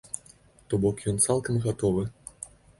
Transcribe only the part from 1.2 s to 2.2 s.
цалкам гатовы!